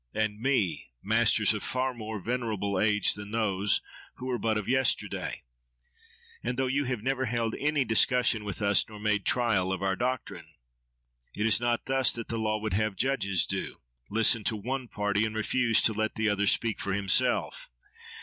[0.15, 3.81] —and me?—masters of far more venerable age than those,
[4.15, 5.43] who are but of yesterday;
[6.41, 9.95] and though you have never held any discussion with us, nor made trial of our
[9.95, 10.55] doctrine?
[11.35, 15.35] It is not thus that the law would have judges do—listen to one party and
[15.35, 17.69] refuse to let the other speak for himself.